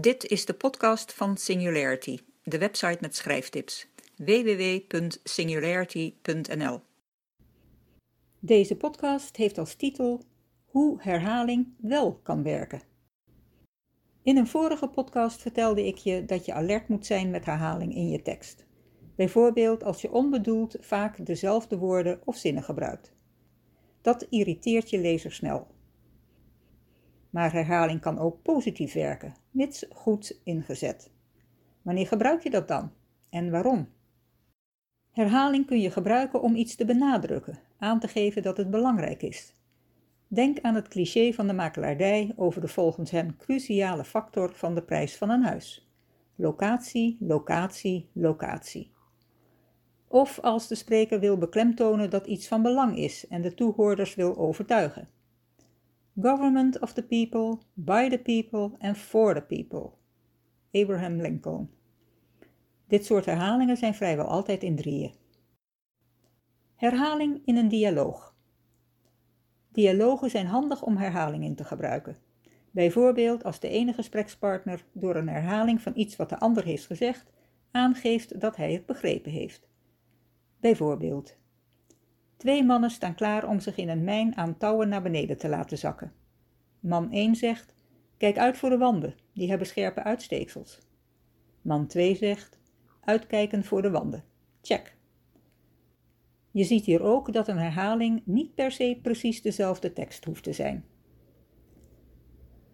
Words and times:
Dit 0.00 0.24
is 0.24 0.44
de 0.44 0.54
podcast 0.54 1.12
van 1.12 1.36
Singularity, 1.36 2.18
de 2.42 2.58
website 2.58 2.98
met 3.00 3.16
schrijftips. 3.16 3.88
www.singularity.nl 4.16 6.80
Deze 8.38 8.76
podcast 8.76 9.36
heeft 9.36 9.58
als 9.58 9.74
titel 9.74 10.22
Hoe 10.64 11.02
herhaling 11.02 11.66
wel 11.76 12.20
kan 12.22 12.42
werken. 12.42 12.80
In 14.22 14.36
een 14.36 14.46
vorige 14.46 14.88
podcast 14.88 15.42
vertelde 15.42 15.86
ik 15.86 15.96
je 15.96 16.24
dat 16.24 16.44
je 16.44 16.52
alert 16.52 16.88
moet 16.88 17.06
zijn 17.06 17.30
met 17.30 17.44
herhaling 17.44 17.94
in 17.94 18.08
je 18.08 18.22
tekst. 18.22 18.66
Bijvoorbeeld 19.14 19.84
als 19.84 20.00
je 20.00 20.12
onbedoeld 20.12 20.76
vaak 20.80 21.26
dezelfde 21.26 21.78
woorden 21.78 22.20
of 22.24 22.36
zinnen 22.36 22.62
gebruikt. 22.62 23.12
Dat 24.02 24.26
irriteert 24.30 24.90
je 24.90 24.98
lezer 24.98 25.32
snel. 25.32 25.66
Maar 27.30 27.52
herhaling 27.52 28.00
kan 28.00 28.18
ook 28.18 28.42
positief 28.42 28.92
werken, 28.92 29.34
mits 29.58 29.84
goed 29.90 30.40
ingezet. 30.44 31.10
Wanneer 31.82 32.06
gebruik 32.06 32.42
je 32.42 32.50
dat 32.50 32.68
dan 32.68 32.92
en 33.30 33.50
waarom? 33.50 33.88
Herhaling 35.10 35.66
kun 35.66 35.80
je 35.80 35.90
gebruiken 35.90 36.42
om 36.42 36.54
iets 36.54 36.74
te 36.74 36.84
benadrukken, 36.84 37.58
aan 37.78 38.00
te 38.00 38.08
geven 38.08 38.42
dat 38.42 38.56
het 38.56 38.70
belangrijk 38.70 39.22
is. 39.22 39.54
Denk 40.28 40.60
aan 40.60 40.74
het 40.74 40.88
cliché 40.88 41.32
van 41.32 41.46
de 41.46 41.52
makelaardij 41.52 42.32
over 42.36 42.60
de 42.60 42.68
volgens 42.68 43.10
hen 43.10 43.36
cruciale 43.36 44.04
factor 44.04 44.54
van 44.54 44.74
de 44.74 44.82
prijs 44.82 45.16
van 45.16 45.30
een 45.30 45.42
huis. 45.42 45.88
Locatie, 46.34 47.16
locatie, 47.20 48.08
locatie. 48.12 48.92
Of 50.08 50.40
als 50.40 50.68
de 50.68 50.74
spreker 50.74 51.20
wil 51.20 51.38
beklemtonen 51.38 52.10
dat 52.10 52.26
iets 52.26 52.48
van 52.48 52.62
belang 52.62 52.96
is 52.96 53.26
en 53.26 53.42
de 53.42 53.54
toehoorders 53.54 54.14
wil 54.14 54.36
overtuigen. 54.36 55.08
Government 56.20 56.80
of 56.80 56.92
the 56.92 57.02
people, 57.02 57.58
by 57.74 58.08
the 58.08 58.18
people 58.18 58.76
and 58.78 58.96
for 58.96 59.34
the 59.34 59.40
people. 59.40 59.98
Abraham 60.72 61.20
Lincoln. 61.20 61.70
Dit 62.86 63.04
soort 63.04 63.24
herhalingen 63.24 63.76
zijn 63.76 63.94
vrijwel 63.94 64.26
altijd 64.26 64.62
in 64.62 64.76
drieën. 64.76 65.12
Herhaling 66.76 67.42
in 67.44 67.56
een 67.56 67.68
dialoog. 67.68 68.34
Dialogen 69.72 70.30
zijn 70.30 70.46
handig 70.46 70.82
om 70.82 70.96
herhaling 70.96 71.44
in 71.44 71.54
te 71.54 71.64
gebruiken. 71.64 72.16
Bijvoorbeeld 72.70 73.44
als 73.44 73.60
de 73.60 73.68
ene 73.68 73.92
gesprekspartner 73.92 74.84
door 74.92 75.16
een 75.16 75.28
herhaling 75.28 75.82
van 75.82 75.92
iets 75.96 76.16
wat 76.16 76.28
de 76.28 76.38
ander 76.38 76.64
heeft 76.64 76.86
gezegd 76.86 77.32
aangeeft 77.70 78.40
dat 78.40 78.56
hij 78.56 78.72
het 78.72 78.86
begrepen 78.86 79.30
heeft. 79.30 79.68
Bijvoorbeeld: 80.60 81.36
Twee 82.38 82.64
mannen 82.64 82.90
staan 82.90 83.14
klaar 83.14 83.48
om 83.48 83.60
zich 83.60 83.76
in 83.76 83.88
een 83.88 84.04
mijn 84.04 84.36
aan 84.36 84.56
touwen 84.56 84.88
naar 84.88 85.02
beneden 85.02 85.38
te 85.38 85.48
laten 85.48 85.78
zakken. 85.78 86.12
Man 86.80 87.12
1 87.12 87.34
zegt: 87.34 87.74
Kijk 88.16 88.38
uit 88.38 88.56
voor 88.58 88.70
de 88.70 88.78
wanden, 88.78 89.14
die 89.32 89.48
hebben 89.48 89.66
scherpe 89.66 90.02
uitsteeksels. 90.02 90.78
Man 91.62 91.86
2 91.86 92.16
zegt: 92.16 92.58
Uitkijken 93.00 93.64
voor 93.64 93.82
de 93.82 93.90
wanden. 93.90 94.24
Check. 94.62 94.96
Je 96.50 96.64
ziet 96.64 96.84
hier 96.84 97.02
ook 97.02 97.32
dat 97.32 97.48
een 97.48 97.58
herhaling 97.58 98.22
niet 98.24 98.54
per 98.54 98.72
se 98.72 98.98
precies 99.02 99.42
dezelfde 99.42 99.92
tekst 99.92 100.24
hoeft 100.24 100.42
te 100.42 100.52
zijn. 100.52 100.84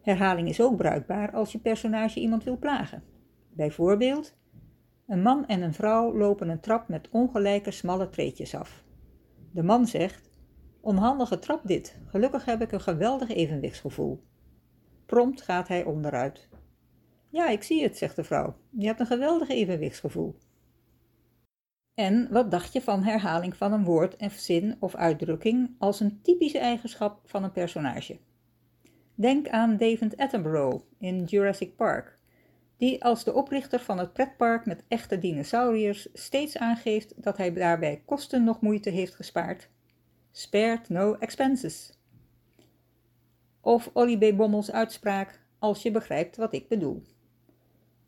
Herhaling 0.00 0.48
is 0.48 0.60
ook 0.60 0.76
bruikbaar 0.76 1.32
als 1.32 1.52
je 1.52 1.58
personage 1.58 2.20
iemand 2.20 2.44
wil 2.44 2.58
plagen. 2.58 3.02
Bijvoorbeeld: 3.52 4.36
Een 5.06 5.22
man 5.22 5.46
en 5.46 5.62
een 5.62 5.74
vrouw 5.74 6.16
lopen 6.16 6.48
een 6.48 6.60
trap 6.60 6.88
met 6.88 7.08
ongelijke 7.10 7.70
smalle 7.70 8.08
treetjes 8.08 8.54
af. 8.54 8.88
De 9.50 9.62
man 9.62 9.86
zegt: 9.86 10.30
Onhandige 10.80 11.38
trap 11.38 11.60
dit, 11.66 11.98
gelukkig 12.06 12.44
heb 12.44 12.62
ik 12.62 12.72
een 12.72 12.80
geweldig 12.80 13.28
evenwichtsgevoel. 13.28 14.22
Prompt 15.06 15.42
gaat 15.42 15.68
hij 15.68 15.84
onderuit. 15.84 16.48
Ja, 17.28 17.48
ik 17.48 17.62
zie 17.62 17.82
het, 17.82 17.96
zegt 17.96 18.16
de 18.16 18.24
vrouw. 18.24 18.56
Je 18.70 18.86
hebt 18.86 19.00
een 19.00 19.06
geweldig 19.06 19.48
evenwichtsgevoel. 19.48 20.36
En 21.94 22.28
wat 22.30 22.50
dacht 22.50 22.72
je 22.72 22.80
van 22.80 23.02
herhaling 23.02 23.56
van 23.56 23.72
een 23.72 23.84
woord 23.84 24.16
en 24.16 24.30
zin 24.30 24.76
of 24.78 24.94
uitdrukking 24.94 25.74
als 25.78 26.00
een 26.00 26.20
typische 26.22 26.58
eigenschap 26.58 27.20
van 27.24 27.44
een 27.44 27.52
personage? 27.52 28.18
Denk 29.14 29.48
aan 29.48 29.76
David 29.76 30.16
Attenborough 30.16 30.84
in 30.98 31.24
Jurassic 31.24 31.76
Park, 31.76 32.18
die 32.80 33.04
als 33.04 33.24
de 33.24 33.32
oprichter 33.32 33.80
van 33.80 33.98
het 33.98 34.12
pretpark 34.12 34.66
met 34.66 34.84
echte 34.88 35.18
dinosauriërs 35.18 36.08
steeds 36.12 36.58
aangeeft 36.58 37.22
dat 37.22 37.36
hij 37.36 37.52
daarbij 37.52 38.02
kosten 38.04 38.44
nog 38.44 38.60
moeite 38.60 38.90
heeft 38.90 39.14
gespaard. 39.14 39.68
Spared 40.32 40.88
no 40.88 41.14
expenses. 41.14 41.92
Of 43.60 43.90
Olly 43.92 44.18
B. 44.18 44.36
Bommels 44.36 44.72
uitspraak, 44.72 45.40
als 45.58 45.82
je 45.82 45.90
begrijpt 45.90 46.36
wat 46.36 46.54
ik 46.54 46.68
bedoel. 46.68 47.02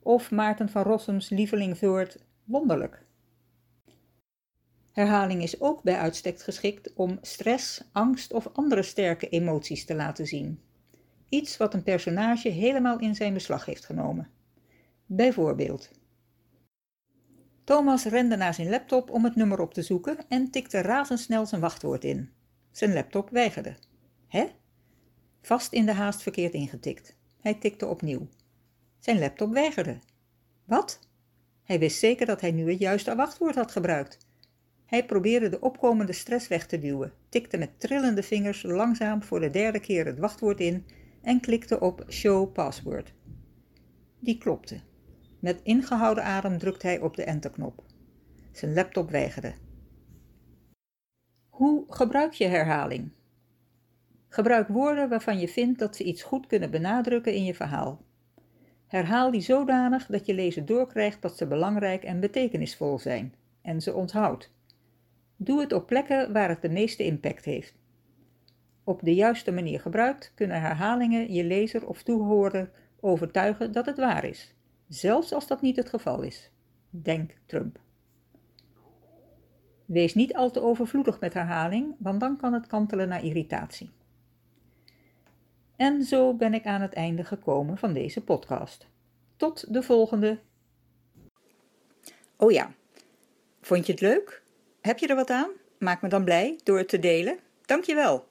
Of 0.02 0.30
Maarten 0.30 0.68
van 0.68 0.82
Rossums 0.82 1.28
lievelingwoord, 1.28 2.18
wonderlijk. 2.44 3.04
Herhaling 4.92 5.42
is 5.42 5.60
ook 5.60 5.82
bij 5.82 5.96
uitstek 5.96 6.40
geschikt 6.40 6.92
om 6.94 7.18
stress, 7.20 7.84
angst 7.92 8.32
of 8.32 8.48
andere 8.52 8.82
sterke 8.82 9.28
emoties 9.28 9.84
te 9.84 9.94
laten 9.94 10.26
zien. 10.26 10.60
Iets 11.28 11.56
wat 11.56 11.74
een 11.74 11.82
personage 11.82 12.48
helemaal 12.48 12.98
in 12.98 13.14
zijn 13.14 13.32
beslag 13.32 13.64
heeft 13.64 13.84
genomen. 13.84 14.40
Bijvoorbeeld. 15.14 15.90
Thomas 17.64 18.04
rende 18.04 18.36
naar 18.36 18.54
zijn 18.54 18.68
laptop 18.68 19.10
om 19.10 19.24
het 19.24 19.36
nummer 19.36 19.60
op 19.60 19.74
te 19.74 19.82
zoeken 19.82 20.16
en 20.28 20.50
tikte 20.50 20.80
razendsnel 20.80 21.46
zijn 21.46 21.60
wachtwoord 21.60 22.04
in. 22.04 22.30
Zijn 22.70 22.92
laptop 22.92 23.30
weigerde. 23.30 23.76
Hè? 24.28 24.46
Vast 25.42 25.72
in 25.72 25.86
de 25.86 25.92
haast 25.92 26.22
verkeerd 26.22 26.52
ingetikt. 26.52 27.16
Hij 27.40 27.54
tikte 27.54 27.86
opnieuw. 27.86 28.28
Zijn 28.98 29.18
laptop 29.18 29.52
weigerde. 29.52 29.98
Wat? 30.64 31.08
Hij 31.62 31.78
wist 31.78 31.98
zeker 31.98 32.26
dat 32.26 32.40
hij 32.40 32.52
nu 32.52 32.70
het 32.70 32.78
juiste 32.78 33.14
wachtwoord 33.14 33.54
had 33.54 33.72
gebruikt. 33.72 34.18
Hij 34.84 35.06
probeerde 35.06 35.48
de 35.48 35.60
opkomende 35.60 36.12
stress 36.12 36.48
weg 36.48 36.66
te 36.66 36.78
duwen, 36.78 37.12
tikte 37.28 37.58
met 37.58 37.80
trillende 37.80 38.22
vingers 38.22 38.62
langzaam 38.62 39.22
voor 39.22 39.40
de 39.40 39.50
derde 39.50 39.80
keer 39.80 40.06
het 40.06 40.18
wachtwoord 40.18 40.60
in 40.60 40.86
en 41.22 41.40
klikte 41.40 41.80
op 41.80 42.04
Show 42.08 42.52
Password. 42.52 43.12
Die 44.18 44.38
klopte. 44.38 44.80
Met 45.42 45.60
ingehouden 45.62 46.24
adem 46.24 46.58
drukte 46.58 46.86
hij 46.86 47.00
op 47.00 47.16
de 47.16 47.24
enterknop. 47.24 47.82
Zijn 48.52 48.74
laptop 48.74 49.10
weigerde. 49.10 49.52
Hoe 51.48 51.84
gebruik 51.88 52.32
je 52.32 52.46
herhaling? 52.46 53.10
Gebruik 54.28 54.68
woorden 54.68 55.08
waarvan 55.08 55.38
je 55.38 55.48
vindt 55.48 55.78
dat 55.78 55.96
ze 55.96 56.04
iets 56.04 56.22
goed 56.22 56.46
kunnen 56.46 56.70
benadrukken 56.70 57.34
in 57.34 57.44
je 57.44 57.54
verhaal. 57.54 58.02
Herhaal 58.86 59.30
die 59.30 59.40
zodanig 59.40 60.06
dat 60.06 60.26
je 60.26 60.34
lezer 60.34 60.66
doorkrijgt 60.66 61.22
dat 61.22 61.36
ze 61.36 61.46
belangrijk 61.46 62.04
en 62.04 62.20
betekenisvol 62.20 62.98
zijn 62.98 63.34
en 63.62 63.80
ze 63.80 63.94
onthoudt. 63.94 64.52
Doe 65.36 65.60
het 65.60 65.72
op 65.72 65.86
plekken 65.86 66.32
waar 66.32 66.48
het 66.48 66.62
de 66.62 66.70
meeste 66.70 67.04
impact 67.04 67.44
heeft. 67.44 67.74
Op 68.84 69.00
de 69.02 69.14
juiste 69.14 69.52
manier 69.52 69.80
gebruikt 69.80 70.32
kunnen 70.34 70.60
herhalingen 70.60 71.32
je 71.32 71.44
lezer 71.44 71.86
of 71.86 72.02
toehoorder 72.02 72.70
overtuigen 73.00 73.72
dat 73.72 73.86
het 73.86 73.96
waar 73.96 74.24
is, 74.24 74.54
zelfs 74.94 75.32
als 75.32 75.46
dat 75.46 75.60
niet 75.60 75.76
het 75.76 75.88
geval 75.88 76.22
is. 76.22 76.50
Denk 76.90 77.30
Trump. 77.46 77.80
Wees 79.84 80.14
niet 80.14 80.34
al 80.34 80.50
te 80.50 80.62
overvloedig 80.62 81.20
met 81.20 81.34
herhaling, 81.34 81.94
want 81.98 82.20
dan 82.20 82.36
kan 82.36 82.52
het 82.52 82.66
kantelen 82.66 83.08
naar 83.08 83.24
irritatie. 83.24 83.90
En 85.76 86.02
zo 86.02 86.34
ben 86.34 86.54
ik 86.54 86.66
aan 86.66 86.80
het 86.80 86.92
einde 86.92 87.24
gekomen 87.24 87.78
van 87.78 87.92
deze 87.92 88.24
podcast. 88.24 88.88
Tot 89.36 89.72
de 89.72 89.82
volgende. 89.82 90.38
Oh 92.36 92.50
ja, 92.50 92.72
vond 93.60 93.86
je 93.86 93.92
het 93.92 94.00
leuk? 94.00 94.42
Heb 94.80 94.98
je 94.98 95.06
er 95.06 95.16
wat 95.16 95.30
aan? 95.30 95.50
Maak 95.78 96.02
me 96.02 96.08
dan 96.08 96.24
blij 96.24 96.60
door 96.62 96.78
het 96.78 96.88
te 96.88 96.98
delen. 96.98 97.38
Dankjewel. 97.66 98.30